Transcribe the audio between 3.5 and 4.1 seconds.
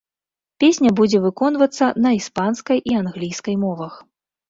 мовах.